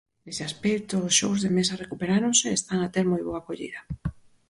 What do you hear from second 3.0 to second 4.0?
moi boa acollida.